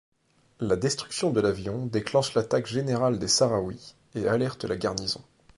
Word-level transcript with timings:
La 0.59 0.77
destruction 0.77 1.29
de 1.29 1.41
l'avion 1.41 1.85
déclenche 1.85 2.33
l'attaque 2.33 2.65
générale 2.65 3.19
des 3.19 3.27
sahraouis 3.27 3.93
et 4.15 4.27
alerte 4.27 4.63
la 4.65 4.75
garnison. 4.75 5.21